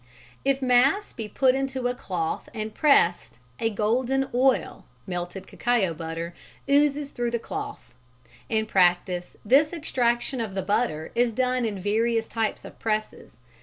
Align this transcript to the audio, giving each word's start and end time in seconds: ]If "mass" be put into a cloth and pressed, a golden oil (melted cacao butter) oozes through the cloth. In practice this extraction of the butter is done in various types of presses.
]If 0.51 0.63
"mass" 0.63 1.13
be 1.13 1.27
put 1.29 1.53
into 1.53 1.87
a 1.87 1.93
cloth 1.93 2.49
and 2.55 2.73
pressed, 2.73 3.37
a 3.59 3.69
golden 3.69 4.27
oil 4.33 4.83
(melted 5.05 5.45
cacao 5.45 5.93
butter) 5.93 6.33
oozes 6.67 7.11
through 7.11 7.29
the 7.29 7.37
cloth. 7.37 7.93
In 8.49 8.65
practice 8.65 9.37
this 9.45 9.71
extraction 9.71 10.41
of 10.41 10.55
the 10.55 10.63
butter 10.63 11.11
is 11.13 11.33
done 11.33 11.65
in 11.65 11.79
various 11.79 12.27
types 12.27 12.65
of 12.65 12.79
presses. 12.79 13.35